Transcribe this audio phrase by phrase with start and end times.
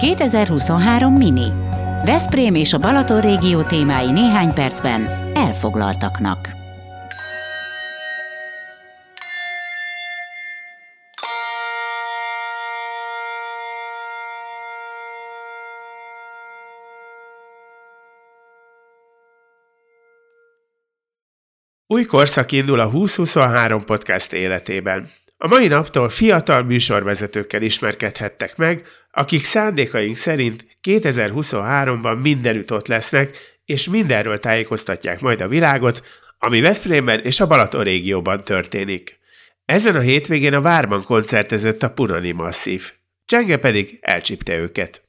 [0.00, 1.52] 2023 Mini.
[2.04, 6.50] Veszprém és a Balaton régió témái néhány percben elfoglaltaknak.
[21.86, 25.10] Új korszak indul a 2023 podcast életében.
[25.42, 33.88] A mai naptól fiatal műsorvezetőkkel ismerkedhettek meg, akik szándékaink szerint 2023-ban mindenütt ott lesznek, és
[33.88, 36.06] mindenről tájékoztatják majd a világot,
[36.38, 39.18] ami Veszprémben és a Balaton régióban történik.
[39.64, 42.92] Ezen a hétvégén a Várban koncertezett a Punani Masszív.
[43.24, 45.02] Csenge pedig elcsípte őket.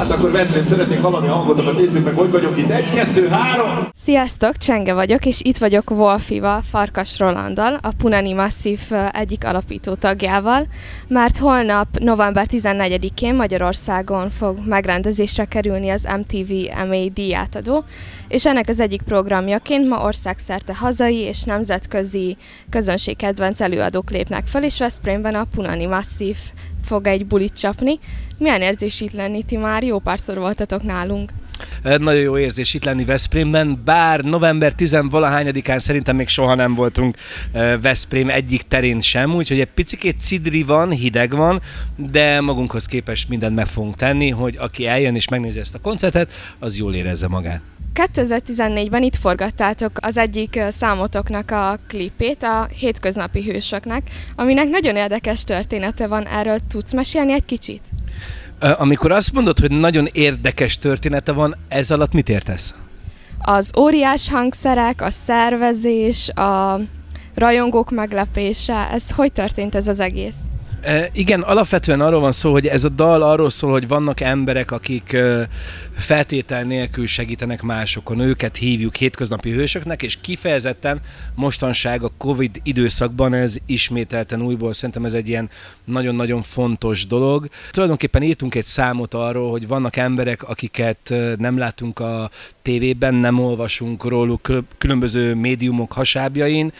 [0.00, 2.70] Hát akkor Veszprém, szeretnék hallani a hangotokat, nézzük meg, hogy vagyok itt.
[2.70, 3.88] Egy, kettő, három!
[3.94, 10.66] Sziasztok, Csenge vagyok, és itt vagyok Wolfival, Farkas Rolandal, a Punani Massive egyik alapító tagjával,
[11.08, 16.52] mert holnap, november 14-én Magyarországon fog megrendezésre kerülni az MTV
[16.88, 17.84] MA díjátadó,
[18.30, 22.36] és ennek az egyik programjaként ma országszerte hazai és nemzetközi
[22.68, 26.38] közönségkedvenc előadók lépnek fel, és Veszprémben a Punani Massive
[26.84, 27.98] fog egy bulit csapni.
[28.38, 29.42] Milyen érzés itt lenni?
[29.42, 31.30] Ti már jó párszor voltatok nálunk.
[31.82, 37.16] Nagyon jó érzés itt lenni Veszprémben, bár november 10-valahányadikán szerintem még soha nem voltunk
[37.80, 41.60] Veszprém egyik terén sem, úgyhogy egy picikét cidri van, hideg van,
[41.96, 46.32] de magunkhoz képest mindent meg fogunk tenni, hogy aki eljön és megnézi ezt a koncertet,
[46.58, 47.60] az jól érezze magát.
[47.94, 56.06] 2014-ben itt forgattátok az egyik számotoknak a klipét, a Hétköznapi Hősöknek, aminek nagyon érdekes története
[56.06, 56.26] van.
[56.26, 57.80] Erről tudsz mesélni egy kicsit?
[58.60, 62.74] Amikor azt mondod, hogy nagyon érdekes története van, ez alatt mit értesz?
[63.38, 66.80] Az óriás hangszerek, a szervezés, a
[67.34, 70.36] rajongók meglepése, ez hogy történt ez az egész?
[71.12, 75.16] Igen, alapvetően arról van szó, hogy ez a dal arról szól, hogy vannak emberek, akik
[75.96, 78.20] feltétel nélkül segítenek másokon.
[78.20, 81.00] Őket hívjuk hétköznapi hősöknek, és kifejezetten
[81.34, 85.50] mostanság a Covid időszakban ez ismételten újból szerintem ez egy ilyen
[85.84, 87.48] nagyon-nagyon fontos dolog.
[87.70, 92.30] Tulajdonképpen írtunk egy számot arról, hogy vannak emberek, akiket nem látunk a
[92.62, 96.72] tévében, nem olvasunk róluk különböző médiumok hasábjain,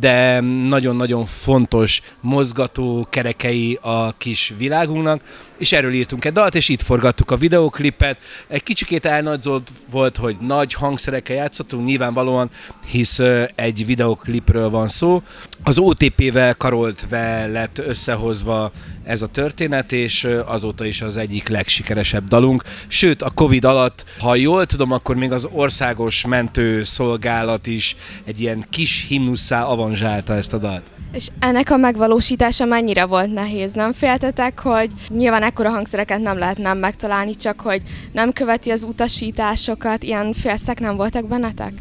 [0.00, 3.06] de nagyon-nagyon fontos mozgató
[3.44, 5.20] kerekei a kis világunknak,
[5.58, 8.18] és erről írtunk egy dalt, és itt forgattuk a videoklipet.
[8.48, 12.50] Egy kicsikét elnagyolt volt, hogy nagy hangszerekkel játszottunk, nyilvánvalóan,
[12.86, 13.20] hisz
[13.54, 15.22] egy videoklipről van szó.
[15.62, 18.70] Az OTP-vel karoltve lett összehozva
[19.04, 22.62] ez a történet, és azóta is az egyik legsikeresebb dalunk.
[22.86, 28.64] Sőt, a Covid alatt, ha jól tudom, akkor még az országos mentőszolgálat is egy ilyen
[28.70, 30.93] kis himnusszá avanzsálta ezt a dalt.
[31.14, 33.72] És ennek a megvalósítása mennyire volt nehéz?
[33.72, 37.82] Nem féltetek, hogy nyilván ekkora hangszereket nem lehet nem megtalálni, csak hogy
[38.12, 41.72] nem követi az utasításokat, ilyen félszek nem voltak bennetek?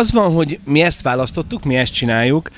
[0.00, 2.50] Az van, hogy mi ezt választottuk, mi ezt csináljuk,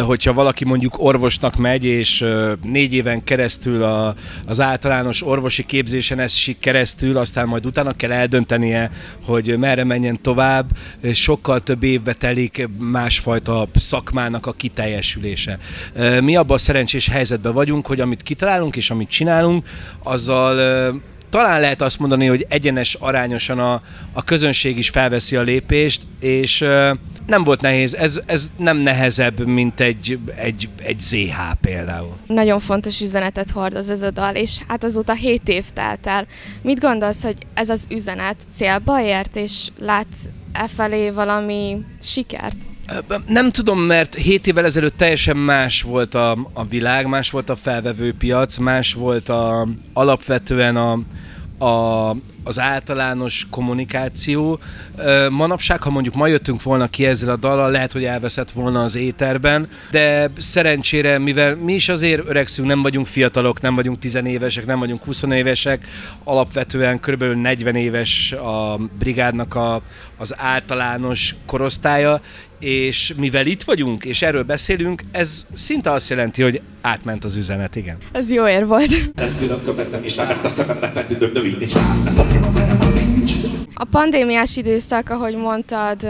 [0.00, 2.24] hogyha valaki mondjuk orvosnak megy, és
[2.62, 4.14] négy éven keresztül a,
[4.46, 8.90] az általános orvosi képzésen esik keresztül, aztán majd utána kell eldöntenie,
[9.24, 10.70] hogy merre menjen tovább,
[11.12, 15.58] sokkal több évbe telik másfajta szakmának a kiteljesülése.
[16.20, 19.68] Mi abban a szerencsés helyzetben vagyunk, hogy amit kitalálunk és amit csinálunk,
[20.02, 21.00] azzal
[21.30, 23.82] talán lehet azt mondani, hogy egyenes arányosan a,
[24.12, 26.90] a közönség is felveszi a lépést, és uh,
[27.26, 32.16] nem volt nehéz, ez, ez nem nehezebb, mint egy, egy, egy ZH például.
[32.26, 36.26] Nagyon fontos üzenetet hordoz ez a dal, és hát azóta 7 év telt el.
[36.62, 42.56] Mit gondolsz, hogy ez az üzenet célba ért, és látsz e felé valami sikert?
[43.26, 47.56] Nem tudom, mert 7 évvel ezelőtt teljesen más volt a, a világ, más volt a
[47.56, 50.98] felvevő piac, más volt a, alapvetően a,
[51.64, 52.16] a,
[52.50, 54.58] az általános kommunikáció.
[55.30, 58.96] Manapság, ha mondjuk ma jöttünk volna ki ezzel a dallal, lehet, hogy elveszett volna az
[58.96, 64.78] éterben, de szerencsére, mivel mi is azért öregszünk, nem vagyunk fiatalok, nem vagyunk tizenévesek, nem
[64.78, 65.86] vagyunk 20 évesek,
[66.24, 67.22] alapvetően kb.
[67.22, 69.82] 40 éves a brigádnak a,
[70.16, 72.20] az általános korosztálya,
[72.60, 77.76] és mivel itt vagyunk, és erről beszélünk, ez szinte azt jelenti, hogy átment az üzenet,
[77.76, 77.96] igen.
[78.12, 79.14] Ez jó ér volt.
[79.14, 81.72] Nem tudom követnem, és a szememnek fetődöm növény, és
[83.80, 86.08] a pandémiás időszak, ahogy mondtad,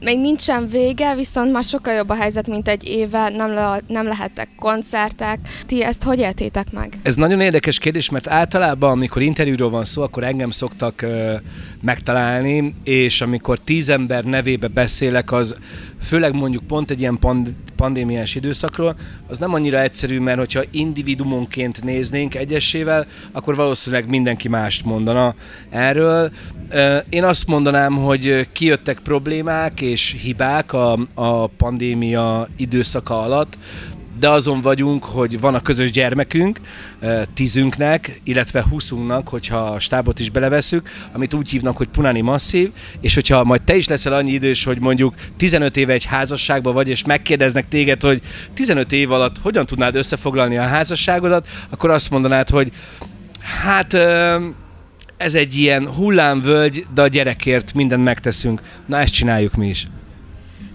[0.00, 4.06] még nincsen vége, viszont már sokkal jobb a helyzet, mint egy éve, nem, le, nem
[4.06, 5.38] lehettek koncertek.
[5.66, 6.98] Ti ezt hogy éltétek meg?
[7.02, 11.34] Ez nagyon érdekes kérdés, mert általában, amikor interjúról van szó, akkor engem szoktak ö,
[11.80, 15.56] megtalálni, és amikor tíz ember nevébe beszélek, az
[16.02, 18.96] főleg mondjuk pont egy ilyen pand- pandémiás időszakról,
[19.28, 25.34] az nem annyira egyszerű, mert hogyha individumonként néznénk egyesével, akkor valószínűleg mindenki mást mondana
[25.70, 26.30] erről.
[27.08, 33.58] Én azt mondanám, hogy kijöttek problémák és hibák a, a pandémia időszaka alatt,
[34.18, 36.60] de azon vagyunk, hogy van a közös gyermekünk,
[37.34, 42.70] tízünknek, illetve huszunknak, hogyha a stábot is beleveszük, amit úgy hívnak, hogy Punani Masszív,
[43.00, 46.88] és hogyha majd te is leszel annyi idős, hogy mondjuk 15 éve egy házasságban vagy,
[46.88, 48.22] és megkérdeznek téged, hogy
[48.54, 52.72] 15 év alatt hogyan tudnád összefoglalni a házasságodat, akkor azt mondanád, hogy
[53.40, 53.94] hát
[55.16, 58.60] ez egy ilyen hullámvölgy, de a gyerekért mindent megteszünk.
[58.86, 59.86] Na ezt csináljuk mi is.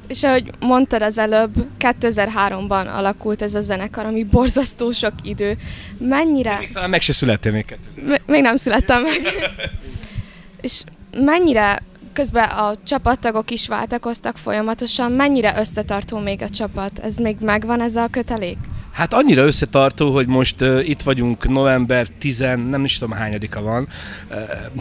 [0.08, 5.58] És ahogy mondtad az előbb, 2003-ban alakult ez a zenekar, ami borzasztó sok idő.
[5.98, 6.58] Mennyire...
[6.58, 8.22] Még talán meg se születtél még 2000.
[8.26, 9.22] Még nem születtem meg.
[10.62, 10.84] és
[11.18, 11.82] mennyire
[12.14, 17.00] közben a csapattagok is váltakoztak folyamatosan, mennyire összetartó még a csapat?
[17.00, 18.58] Ez még megvan ez a kötelék?
[18.94, 23.88] Hát annyira összetartó, hogy most uh, itt vagyunk november 10, nem is tudom hányadika van,
[24.30, 24.38] uh,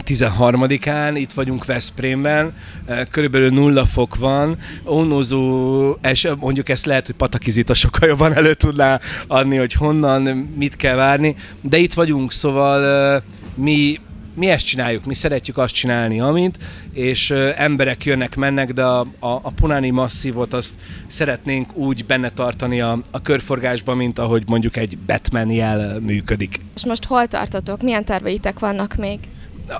[0.06, 2.54] 13-án, itt vagyunk Veszprémben,
[2.86, 8.54] uh, körülbelül nulla fok van, ónózó, és mondjuk ezt lehet, hogy Patakizita sokkal jobban elő
[8.54, 10.22] tudná adni, hogy honnan,
[10.56, 13.22] mit kell várni, de itt vagyunk, szóval uh,
[13.54, 14.00] mi
[14.34, 16.58] mi ezt csináljuk, mi szeretjük azt csinálni, amint,
[16.92, 20.74] és emberek jönnek, mennek, de a, a, a Punani masszívot azt
[21.06, 26.60] szeretnénk úgy benne tartani a, a körforgásban, mint ahogy mondjuk egy Batman jel működik.
[26.74, 27.82] És most hol tartotok?
[27.82, 29.18] Milyen terveitek vannak még?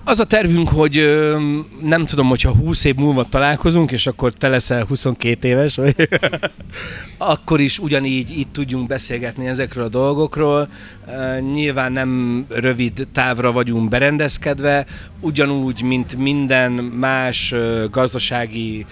[0.05, 1.27] Az a tervünk, hogy
[1.83, 6.09] nem tudom, hogyha 20 év múlva találkozunk, és akkor te leszel 22 éves, vagy
[7.19, 10.69] akkor is ugyanígy itt tudjunk beszélgetni ezekről a dolgokról.
[11.53, 14.87] Nyilván nem rövid távra vagyunk berendezkedve,
[15.21, 17.55] ugyanúgy, mint minden más
[17.91, 18.87] gazdasági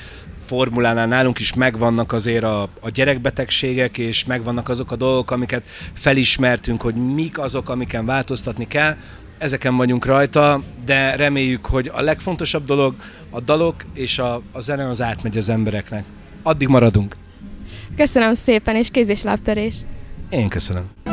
[0.50, 5.62] formulánál nálunk is megvannak azért a, a gyerekbetegségek, és megvannak azok a dolgok, amiket
[5.92, 8.96] felismertünk, hogy mik azok, amiken változtatni kell
[9.38, 12.94] ezeken vagyunk rajta, de reméljük, hogy a legfontosabb dolog
[13.30, 16.04] a dalok és a, a zene az átmegy az embereknek.
[16.42, 17.16] Addig maradunk.
[17.96, 19.84] Köszönöm szépen, és kéz és lábtörést.
[20.30, 21.09] Én köszönöm.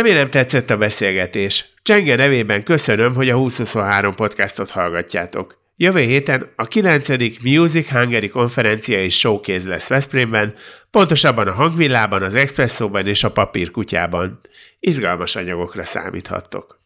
[0.00, 1.64] Remélem tetszett a beszélgetés.
[1.82, 5.58] Csenge nevében köszönöm, hogy a 2023 podcastot hallgatjátok.
[5.76, 7.08] Jövő héten a 9.
[7.42, 10.54] Music Hungary konferencia és showcase lesz Veszprémben,
[10.90, 14.40] pontosabban a Hangvillában, az Expresszóban és a Papírkutyában.
[14.78, 16.79] Izgalmas anyagokra számíthattok.